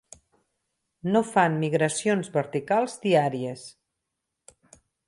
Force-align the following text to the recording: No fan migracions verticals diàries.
No 1.11 1.21
fan 1.33 1.59
migracions 1.65 2.33
verticals 2.39 2.99
diàries. 3.07 3.71